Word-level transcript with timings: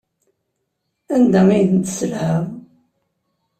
Anda 1.15 1.41
ay 1.55 1.65
tent-tesselhaḍ? 1.71 2.43